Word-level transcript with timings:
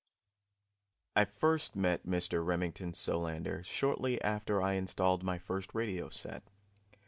_I 1.15 1.25
first 1.25 1.75
met 1.75 2.07
Mr. 2.07 2.43
Remington 2.43 2.95
Solander 2.95 3.61
shortly 3.61 4.19
after 4.23 4.59
I 4.59 4.73
installed 4.73 5.21
my 5.21 5.37
first 5.37 5.75
radio 5.75 6.09
set. 6.09 6.41